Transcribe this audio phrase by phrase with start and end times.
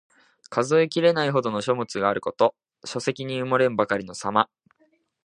[0.49, 2.55] 数えきれないほどの書物があること。
[2.83, 4.49] 書籍に埋もれんばかりのさま。